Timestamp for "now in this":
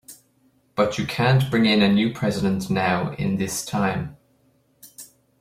2.71-3.63